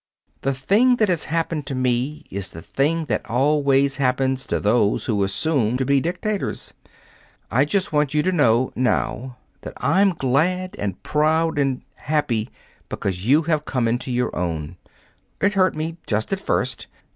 The 0.41 0.55
thing 0.55 0.95
that 0.95 1.09
has 1.09 1.25
happened 1.25 1.67
to 1.67 1.75
me 1.75 2.25
is 2.31 2.49
the 2.49 2.63
thing 2.63 3.05
that 3.05 3.23
always 3.29 3.97
happens 3.97 4.47
to 4.47 4.59
those 4.59 5.05
who 5.05 5.23
assume 5.23 5.77
to 5.77 5.85
be 5.85 6.01
dictators. 6.01 6.73
I 7.51 7.65
just 7.65 7.93
want 7.93 8.11
you 8.15 8.23
to 8.23 8.31
know, 8.31 8.71
now, 8.75 9.37
that 9.61 9.73
I'm 9.77 10.15
glad 10.15 10.75
and 10.79 11.03
proud 11.03 11.59
and 11.59 11.83
happy 11.97 12.49
because 12.89 13.27
you 13.27 13.43
have 13.43 13.65
come 13.65 13.87
into 13.87 14.11
your 14.11 14.35
own. 14.35 14.75
It 15.39 15.53
hurt 15.53 15.75
me 15.75 15.97
just 16.07 16.33
at 16.33 16.39
first. 16.39 16.87